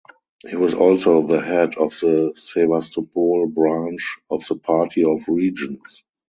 [0.49, 6.01] He was also the head of the Sevastopol branch of the Party of Regions.